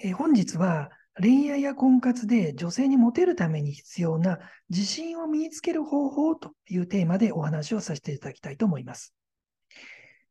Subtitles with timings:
[0.00, 4.38] え本日は恋愛や婚活で女性にモテるために必要な
[4.70, 9.12] 自信を身につける方法というテーマでお話をさせていただきたいと思います。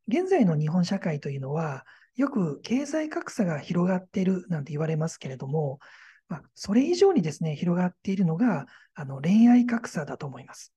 [0.08, 1.86] 現在の日本社会というのは、
[2.16, 5.80] よく経済格差が広がっているなんて言われますけれども、
[6.30, 10.74] まあ、それ以上にですね、広がっているのがあの恋愛格差だと思います。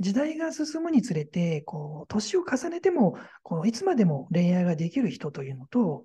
[0.00, 6.04] 時代が進むにつれて、こう年を重ねてもこのいつまでも恋愛ができる人というのと、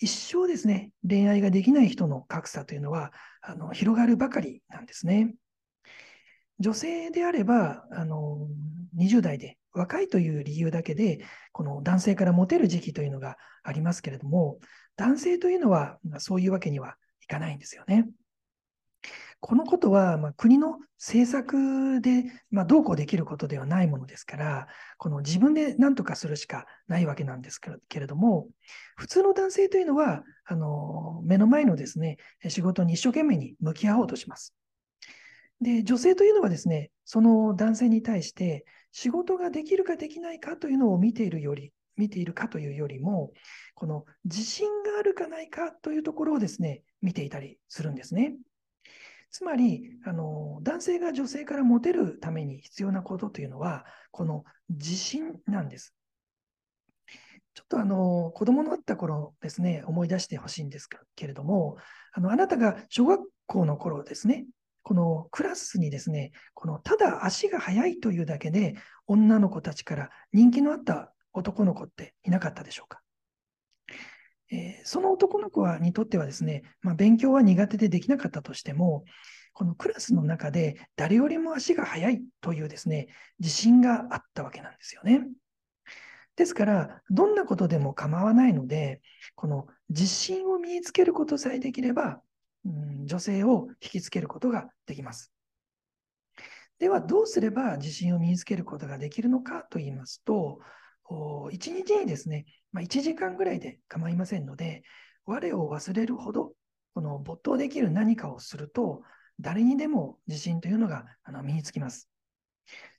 [0.00, 5.34] 一生ですね、恋愛ができない人の格差というのはあの広がるばかりなんですね。
[6.58, 8.48] 女性であれば、あの
[8.96, 14.58] 20代で若いという理由だけで、この男性からモテる時期というのがありますけれども、
[14.96, 18.08] 男性というのはそういうわけにはいかないんですよね。
[19.40, 24.68] このことは、まあ、国の政策で、まあ、どうこうできることではないものですから、
[24.98, 27.58] この自分で何とかするしかないわけなんです
[27.88, 28.48] けれども、
[28.96, 32.18] 普通の男性というのは、あの目の前のですね、
[32.48, 34.54] 仕事に一生懸命に向き合おうとします。
[35.62, 43.32] で、女性というのはですね、その男性に対して仕事ができるかできないかというのを見ているより、見ているかというよりも、
[43.74, 48.34] この自信があるかないかというところをですね、見ていたりするんですね。
[49.30, 55.94] つまりあの、男性が女性からモテるために必要なことというのは、この自信なんです。
[57.54, 61.76] ちょっとあの子供のあった頃ですね、思い出してほしいんですけれども、
[62.12, 64.46] あのあなたが小学校の頃ですね、
[64.82, 73.00] このクラスにですね、このただ足が速いというだけで、女の子たちから人気のあった男の子っていなかったでしょうか？
[74.52, 79.04] えー、その男の子はにとってはですね、まあ、勉強は苦手でできなかったとしても、
[79.52, 85.26] このクラスの中で誰よりも足が速いというですね、自信があったわけなんですよね。
[86.36, 89.00] ですから、どんなことでも構わないので、
[89.34, 92.22] この自信を身につけることさえできれば、
[92.64, 95.32] うん、女性を引きつけることができます。
[96.78, 100.60] では、どうすれば自信を身につけることができるのかと言いますと、
[101.52, 104.82] 1日にですね、まあ、1時間ぐらいで構いませんので、
[105.26, 106.52] 我を忘れるほど、
[106.94, 109.02] この没頭できる何かをすると、
[109.40, 112.08] 誰にでも自信というのがあの身につきます。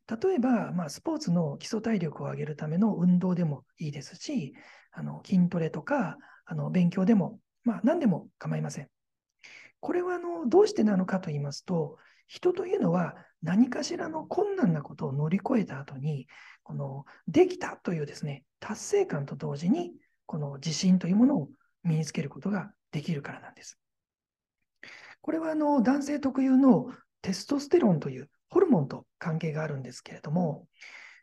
[0.07, 4.53] 例えば、まあ、スポーツの基礎体力を上げるための運動でもいいですし、
[4.91, 8.89] あの筋トレとかあの勉強でも、まあ、何でも構いません。
[9.79, 11.97] これはあのどうしてなのかと言いますと、
[12.31, 16.27] 人というのは何かしらの困難なことを乗り越えた後に、
[16.63, 19.91] このできたというですね、達成感と同時に、
[20.25, 21.49] この自信というものを
[21.83, 23.77] 身につけることができるからなんです。
[25.19, 30.69] これはあの男性特有のテストステロンというホルモンと関係があるんですけれども、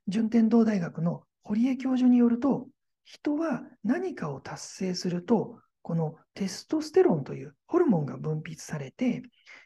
[0.09, 2.69] 順天堂大学の堀江教授によると、
[3.07, 9.23] 人は何かを達成すると、このテストステロンというホルモンが分泌されて、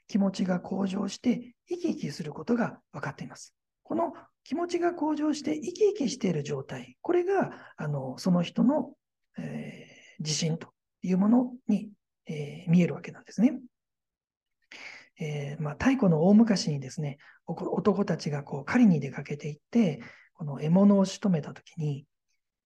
[0.08, 3.54] 気持ちが向上して生き生きすることが分かっています。
[3.82, 4.12] この
[4.44, 8.92] 気持ちが向上して生き生きしている状態、これがあのその人の、
[9.38, 10.68] えー、自信と
[11.02, 11.90] いうものに、
[12.26, 13.60] えー、見えるわけなんですね。
[15.20, 20.00] えー、まあ、太古の大昔にですね、男たちがこう狩りに出かけていって、
[20.32, 22.06] この獲物を仕留めたときに、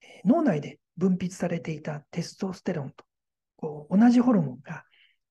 [0.01, 3.05] え脳内で分泌されていたテストステロンと
[3.57, 4.83] こう同じホルモンが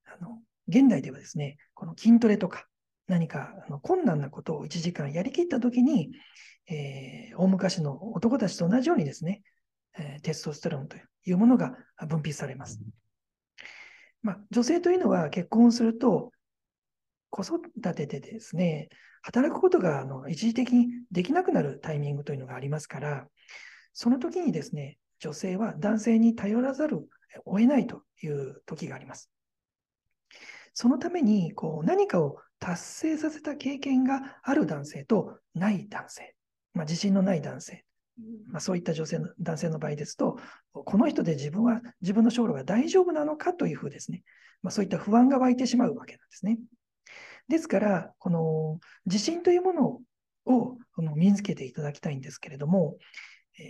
[0.05, 2.67] あの現代ではですね、この筋トレとか
[3.09, 6.11] 何かあの困難なことを1時間やりきったときに、
[6.69, 9.43] えー、大昔の男たちと同じようにですね、
[9.97, 11.77] えー、テストステロンというものが
[12.09, 12.81] 分泌されます。
[14.23, 16.33] まあ、女性というのは結婚すると、
[17.31, 17.61] 子育
[17.95, 18.89] てでですね、
[19.23, 23.29] 働くことがあの一時的にできなくなるタイミングというのがありますから、
[23.93, 27.09] その時にですね、女性は男性に頼らざる
[27.45, 29.31] を得ないという時があります。
[30.75, 36.35] そのためにこう何かを達成させた経験がある男性とない男性、
[36.75, 37.85] まあ、自信のない男性、
[38.51, 40.39] まあ、そういった女性の男性の場合ですと、
[40.73, 44.23] この人で自分は自分の将来が大丈夫なのかというふうですね、
[44.63, 46.59] まあ、そういった不安が湧いてしまうわけなんですね。
[47.49, 50.01] ですから、この自信というもの
[50.47, 50.79] を
[51.15, 52.97] 身につけていただきたいんですけれども、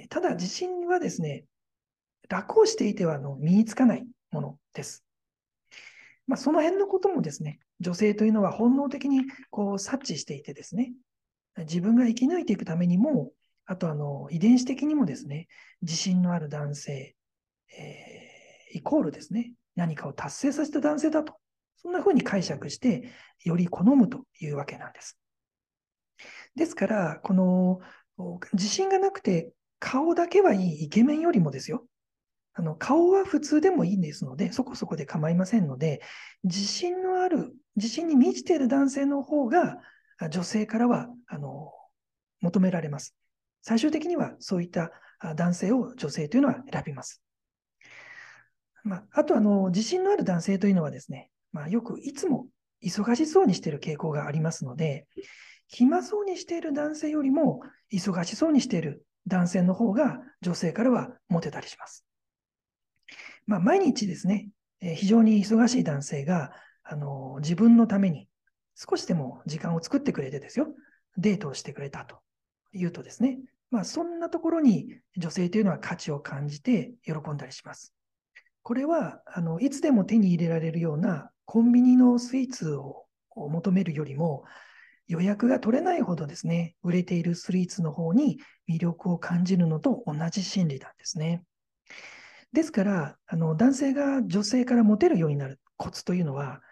[0.08, 1.44] ただ自信はですね、
[2.28, 5.04] 楽をしていては身につかないものです。
[6.26, 10.92] まあ、その辺のこともですね、女性というのは本能的にこう察知していてですね、
[11.58, 13.30] 自分が生き抜いていくためにも、
[13.64, 15.48] あとあの遺伝子的にもですね、
[15.82, 17.14] 自信のある男性、
[17.76, 21.34] えー、イコールですね、何かを達成させた男性だと、
[21.76, 23.10] そんなふうに解釈して、
[23.44, 25.18] より好むというわけなんです。
[26.54, 27.80] ですから、この
[28.52, 31.86] 自信がなくて顔だけはいいイケメンよりもですよ、
[32.58, 36.00] あの顔は普通でもいいんですので、そこそこで構いませんので、
[36.42, 39.76] 自信のある、自信に満ちている男性の方が、
[40.30, 41.70] 女性からはあの
[42.40, 43.14] 求められます。
[43.60, 44.90] 最終的にはそういった
[45.34, 47.20] 男性を女性というのは選びます。
[48.84, 52.46] まあ、あとあの、自信のある男性というのはですね、まあ、よくいつも
[52.82, 55.06] 忙しそうにしている傾向がありますので、
[55.68, 57.60] 暇そうにしている男性よりも
[57.92, 62.06] 忙しそうにしている男性の方が女性からはモテたりします。
[63.46, 64.48] まあ、毎日ですね、
[64.80, 66.52] えー、非常に忙しい男性が、
[66.88, 68.28] あの自分のために
[68.76, 70.68] 少しでも時間を作ってくれてですよ、
[71.16, 72.18] デートをしてくれたと
[72.72, 73.38] いうとですね、
[73.70, 77.92] まあ、そんなところに女性というのは価値を感じて喜んだりします。
[78.62, 84.44] これはあのいつでも手に入れられるようなコンビニのスイーツを求めるよりも、
[85.08, 88.38] 予約が取れないほどですね、売れているスイーツの方に
[88.68, 91.44] 魅力を感じるのと同じ心理なんですね。
[92.56, 96.62] ですから、あの男性が女性からモテるようになるコツというのは、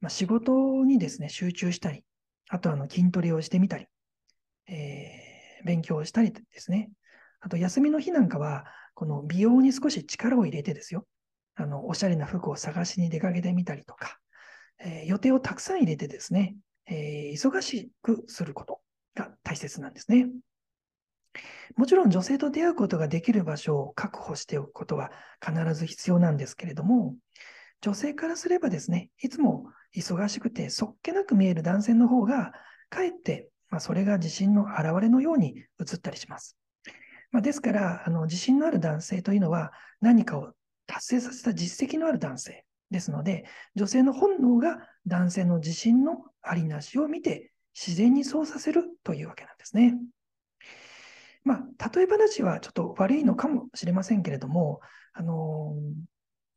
[0.00, 2.02] まあ、仕事にですね、集中したり、
[2.48, 3.86] あとあの筋トレをしてみたり、
[4.68, 6.90] えー、勉強をしたりですね。
[7.40, 8.64] あと休みの日なんかは、
[8.94, 11.06] この美容に少し力を入れてですよ、
[11.56, 14.16] あのおしゃれな服を探しに出かけてみたりとか、
[14.78, 16.56] えー、予定をたくさん入れてですね、
[16.86, 18.80] えー、忙しくすること
[19.14, 20.30] が大切なんですね。
[21.76, 25.10] もちろん女性と出会うことができる場所を確保しておくことは
[25.44, 27.16] 必ず必要なんですけれども、
[27.80, 29.66] 女性からすればですね、いつも
[29.96, 32.52] 忙しくてそっけなく見える男性の方が、
[32.90, 36.56] かえって、まあ、それが自信の表れのように映ったりします。
[37.32, 40.52] まあ、ですから、あの自信のある男性というのは何かを
[40.86, 43.44] 達成させた実績のある男性ですので、
[43.74, 49.94] 女性の本能が男性の自信のありなしを見て自然にそうさせるというわけなんですね。
[51.44, 54.80] まあ、例え話はちょっと悪いのかもしれませんけれども、
[55.12, 55.74] あの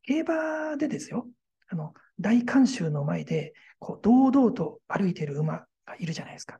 [0.04, 1.28] 競馬でですよ、
[1.69, 6.60] あの大観衆の前でこう堂々と歩いている馬がいるじゃないですか。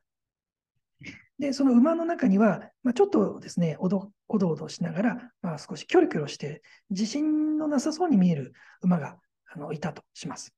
[1.40, 9.18] で、その馬の中には、まあ、ちょっとですね、おどおどおどしながら、まあ、少しキョロキョロして、自信のなさそうに見える馬が
[9.54, 10.54] あのいたとします。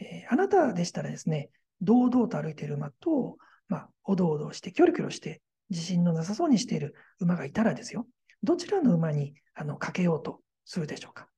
[0.00, 3.36] えー、あなたでしたらですね、堂々と歩いている馬と、
[3.68, 5.40] まあ、おどおどして、キョロキョロして、
[5.74, 8.06] 自信のなさそうにしている馬がいたらですよ、
[8.42, 11.28] どちらの馬にあのかけようとするでしょうか。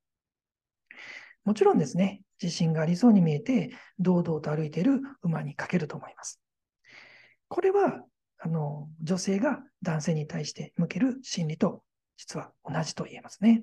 [1.44, 6.40] もちろんですね、自信がありそうに見えて、堂々と歩いている馬にかけると思います。
[7.48, 8.04] これは、
[8.38, 11.82] あの、女性が男性に対して向ける心理と
[12.16, 13.62] 実は同じと言えますね。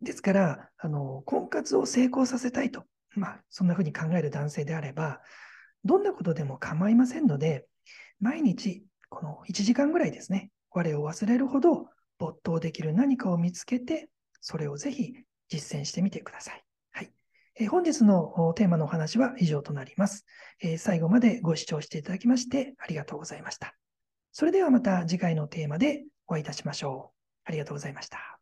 [0.00, 5.20] ですから、あの、婚活を成功させたいと、まあ、そんなふうに考える男性であれば、
[5.84, 7.66] どんなことでも構いませんので、
[8.20, 11.86] 毎日この1時間ぐらいですね、我を忘れるほど
[12.18, 14.08] 没頭できる何かを見つけて、
[14.40, 15.12] それをぜひ
[15.48, 16.64] 実践してみてください。
[16.92, 17.12] はい。
[17.56, 20.24] えー、本日のテーマのお話は以上となります、
[20.62, 23.74] えー、最後までご視聴していただきましてありがとうございました。
[24.32, 27.16] それではまた次回のテーマでお会いいたしましょう。
[27.44, 28.39] ありがとうございました。